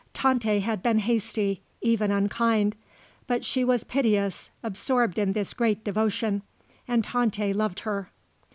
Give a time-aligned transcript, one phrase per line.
[0.15, 2.73] Tante had been hasty, even unkind;
[3.27, 6.41] but she was piteous, absorbed in this great devotion;
[6.87, 8.09] and Tante loved her.